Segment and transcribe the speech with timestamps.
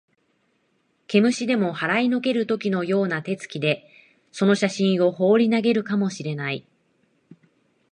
[1.07, 3.87] 毛虫でも払いのける時のような手つきで、
[4.31, 6.65] その写真をほうり投げるかも知れない